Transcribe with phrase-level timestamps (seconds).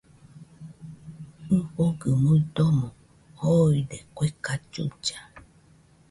[1.57, 2.87] ɨfɨgɨ muidomo
[3.39, 5.17] joide kue cachucha